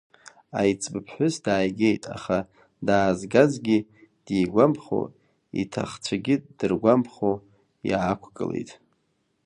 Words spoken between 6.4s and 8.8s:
дыргәамԥхо иаақәгылеит.